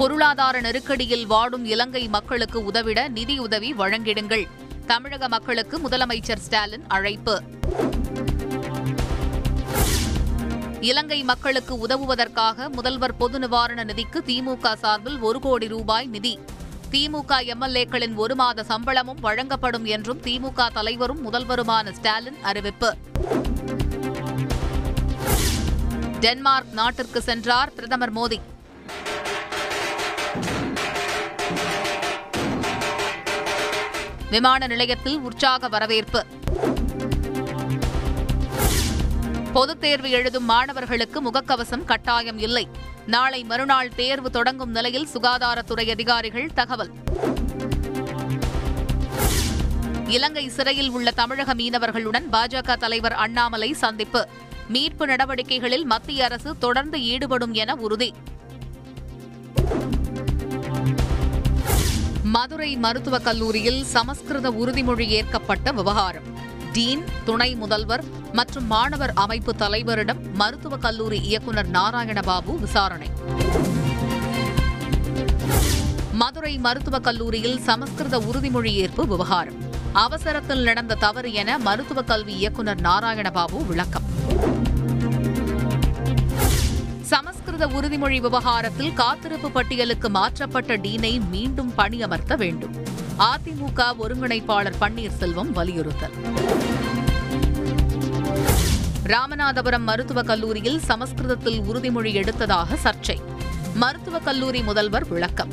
[0.00, 4.46] பொருளாதார நெருக்கடியில் வாடும் இலங்கை மக்களுக்கு உதவிட நிதியுதவி வழங்கிடுங்கள்.
[4.86, 7.42] தமிழக மக்களுக்கு முதலமைச்சர் ஸ்டாலின் அழைப்பு.
[10.80, 16.38] இலங்கை மக்களுக்கு உதவுவதற்காக முதல்வர் பொது நிவாரண நிதிக்கு திமுக சார்பில் ஒரு கோடி ரூபாய் நிதி.
[16.90, 22.96] திமுக எம்எல்ஏக்களின் ஒரு மாத சம்பளமும் வழங்கப்படும் என்றும் திமுக தலைவரும் முதல்வருமான ஸ்டாலின் அறிவிப்பு.
[26.20, 28.40] டென்மார்க் நாட்டிற்கு சென்றார் பிரதமர் மோடி.
[34.30, 36.26] விமான நிலையத்தில் உற்சாக வரவேற்பு.
[39.52, 42.68] பொதுத் தேர்வு எழுதும் மாணவர்களுக்கு முகக்கவசம் கட்டாயம் இல்லை.
[43.06, 46.90] நாளை மறுநாள் தேர்வு தொடங்கும் நிலையில் சுகாதாரத்துறை அதிகாரிகள் தகவல்.
[50.06, 54.28] இலங்கை சிறையில் உள்ள தமிழக மீனவர்களுடன் பாஜக தலைவர் அண்ணாமலை சந்திப்பு.
[54.68, 58.14] மீட்பு நடவடிக்கைகளில் மத்திய அரசு தொடர்ந்து ஈடுபடும் என உறுதி.
[62.30, 66.22] மதுரை மருத்துவக் கல்லூரியில் சமஸ்கிருத உறுதிமொழி ஏற்கப்பட்ட விவகாரம்.
[66.72, 73.08] டீன் துணை முதல்வர் மற்றும் மாணவர் அமைப்பு தலைவரிடம் மருத்துவக் கல்லூரி இயக்குநர் நாராயணபாபு விசாரணை.
[76.12, 79.54] மதுரை மருத்துவக் கல்லூரியில் சமஸ்கிருத உறுதிமொழி ஏற்பு விவகாரம்.
[79.92, 84.09] அவசரத்தில் நடந்த தவறு என மருத்துவக் கல்வி இயக்குநர் நாராயணபாபு விளக்கம்.
[87.60, 92.74] ஒப்பந்த உறுதிமொழி விவகாரத்தில் காத்திருப்பு பட்டியலுக்கு மாற்றப்பட்ட டீனை மீண்டும் பணியமர்த்த வேண்டும்.
[93.18, 96.12] அதிமுக ஒருங்கிணைப்பாளர் பன்னீர்செல்வம் வலியுறுத்தல்.
[99.04, 103.16] ராமநாதபுரம் மருத்துவக் கல்லூரியில் சமஸ்கிருதத்தில் உறுதிமொழி எடுத்ததாக சர்ச்சை.
[103.74, 105.52] மருத்துவக் கல்லூரி முதல்வர் விளக்கம்.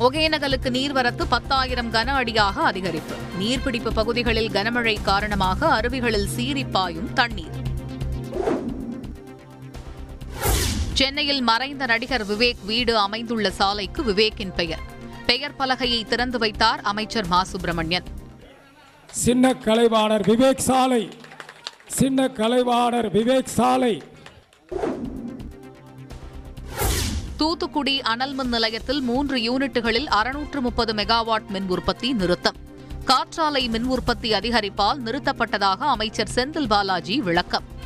[0.00, 3.14] ஒகேனகலுக்கு நீர்வரத்து பத்தாயிரம் கன அடியாக அதிகரிப்பு.
[3.40, 7.56] நீர்பிடிப்பு பகுதிகளில் கனமழை காரணமாக அருவிகளில் சீறிப் பாயும் தண்ணீர்.
[10.98, 14.78] சென்னையில் மறைந்த நடிகர் விவேக் வீடு அமைந்துள்ள சாலைக்கு விவேக்கின் பெயர்.
[15.26, 17.44] பெயர் பலகையை திறந்து வைத்தார் அமைச்சர் மா.
[17.44, 18.04] சுப்பிரமணியன்.
[19.10, 21.08] சின்ன கலைவாணர் விவேக் சாலை.
[21.86, 24.02] சின்ன கலைவாணர் விவேக் சாலை.
[27.36, 32.56] தூத்துக்குடி அனல் மின் நிலையத்தில் மூன்று யூனிட்டுகளில் அறுநூற்று முப்பது மெகாவாட் மின் உற்பத்தி நிறுத்தம்.
[33.04, 37.76] காற்றாலை மின் உற்பத்தி அதிகரிப்பால் நிறுத்தப்பட்டதாக அமைச்சர் செந்தில் பாலாஜி விளக்கம்.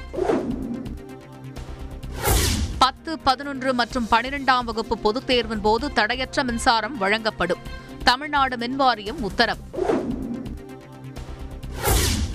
[3.12, 7.58] பத்து பதினொன்று மற்றும் பனிரெண்டாம் வகுப்பு பொதுத் தேர்வின் போது தடையற்ற மின்சாரம் வழங்கப்படும்.
[8.04, 9.60] தமிழ்நாடு மின்வாரியம் உத்தரவு.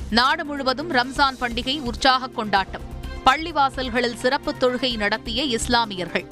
[0.10, 2.82] நாடு முழுவதும் ரம்ஜான் பண்டிகை உற்சாக கொண்டாட்டம்.
[3.26, 6.26] பள்ளிவாசல்களில் சிறப்பு தொழுகை நடத்திய இஸ்லாமியர்கள்.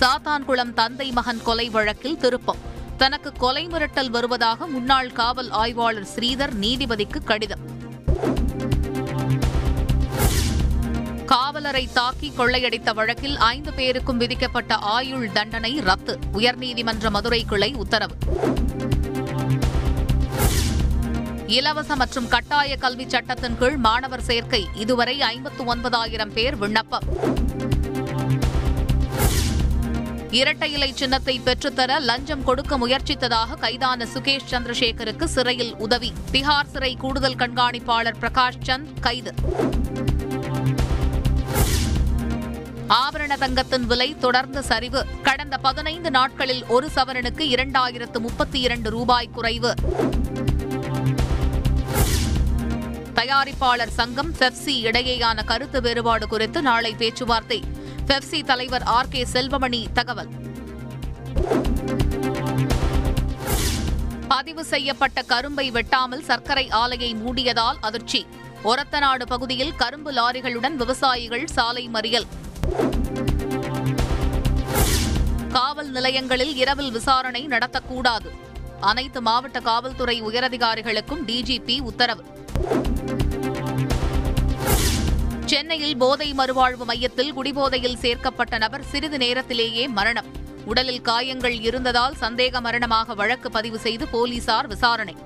[0.00, 2.58] சாத்தான்குளம் தந்தை மகன் கொலை வழக்கில் திருப்பம்.
[2.96, 7.70] தனக்கு கொலை மிரட்டல் வருவதாக முன்னாள் காவல் ஆய்வாளர் ஸ்ரீதர் நீதிபதிக்கு கடிதம்.
[11.62, 16.18] காவலரை தாக்கி கொள்ளையடித்த வழக்கில் ஐந்து பேருக்கும் விதிக்கப்பட்ட ஆயுள் தண்டனை ரத்து.
[16.32, 18.14] உயர்நீதிமன்ற மதுரை கிளை உத்தரவு.
[21.46, 24.68] இலவச மற்றும் கட்டாய கல்வி சட்டத்தின் கீழ் மாணவர் சேர்க்கை.
[24.74, 27.04] இதுவரை ஐம்பத்து ஒன்பதாயிரம் பேர் விண்ணப்பம்.
[30.30, 36.12] இரட்டை இலை சின்னத்தை பெற்றுத்தர லஞ்சம் கொடுக்க முயற்சித்ததாக கைதான சுகேஷ் சந்திரசேகருக்கு சிறையில் உதவி.
[36.32, 39.34] திஹார் சிறை கூடுதல் கண்காணிப்பாளர் பிரகாஷ் சந்த் கைது.
[42.92, 45.06] ஆபரண தங்கத்தின் விலை தொடர்ந்து சரிவு.
[45.22, 49.74] கடந்த பதினைந்து நாட்களில் ஒரு சவரனுக்கு இரண்டாயிரத்து முப்பத்தி இரண்டு ரூபாய் குறைவு.
[53.14, 57.62] தயாரிப்பாளர் சங்கம் பெப்சி இடையேயான கருத்து வேறுபாடு குறித்து நாளை பேச்சுவார்த்தை.
[58.06, 60.30] பெப்சி தலைவர் ஆர் கே செல்வமணி தகவல்.
[64.28, 68.26] பதிவு செய்யப்பட்ட கரும்பை வெட்டாமல் சர்க்கரை ஆலையை மூடியதால் அதிர்ச்சி.
[68.64, 72.26] ஒரத்தநாடு பகுதியில் கரும்பு லாரிகளுடன் விவசாயிகள் சாலை மறியல்.
[75.52, 78.30] காவல் நிலையங்களில் இரவில் விசாரணை நடத்தக்கூடாது.
[78.80, 82.24] அனைத்து மாவட்ட காவல்துறை உயரதிகாரிகளுக்கும் டிஜிபி உத்தரவு.
[85.44, 90.26] சென்னையில் போதை மறுவாழ்வு மையத்தில் குடிபோதையில் சேர்க்கப்பட்ட நபர் சிறிது நேரத்திலேயே மரணம்.
[90.64, 95.16] உடலில் காயங்கள் இருந்ததால் சந்தேக மரணமாக வழக்கு பதிவு செய்து போலீசார் விசாரணை.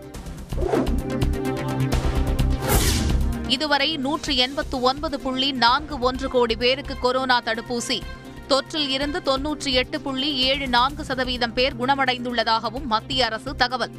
[3.48, 8.00] இதுவரை நூற்று எண்பத்து ஒன்பது புள்ளி நான்கு ஒன்று கோடி பேருக்கு கொரோனா தடுப்பூசி.
[8.48, 13.90] தொற்றில் இருந்து தொன்னூற்றி எட்டு புள்ளி ஏழு நான்கு சதவீதம் பேர் குணமடைந்துள்ளதாகவும் மத்திய அரசு தகவல்.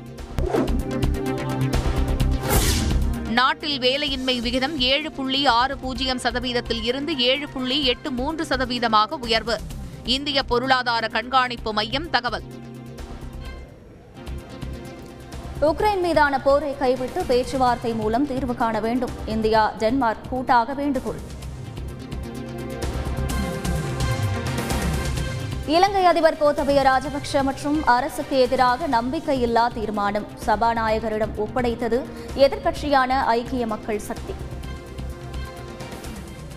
[3.30, 9.60] நாட்டில் வேலையின்மை விகிதம் ஏழு புள்ளி ஆறு பூஜ்ஜியம் சதவீதத்தில் இருந்து ஏழு புள்ளி எட்டு மூன்று சதவீதமாக உயர்வு.
[10.04, 12.44] இந்திய பொருளாதார கண்காணிப்பு மையம் தகவல்.
[15.62, 19.10] உக்ரைன் மீதான போரை கைவிட்டு பேச்சுவார்த்தை மூலம் தீர்வு காண வேண்டும்.
[19.26, 21.20] இந்தியா டென்மார்க் கூட்டாக வேண்டுகோள்.
[25.66, 30.28] இலங்கை அதிபர் கோத்தபய ராஜபக்ஷ மற்றும் அரசுக்கு எதிராக நம்பிக்கையில்லா தீர்மானம்.
[30.46, 32.06] சபாநாயகரிடம் ஒப்படைத்தது
[32.36, 34.34] எதிர்க்கட்சியான ஐக்கிய மக்கள் சக்தி.